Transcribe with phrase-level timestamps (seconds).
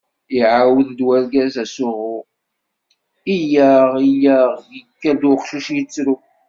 [0.37, 2.15] Iɛawed-d urgaz asuɣu:
[3.35, 6.15] iyyaɣ, iyyaɣ, yekker-d uqcic, yettru.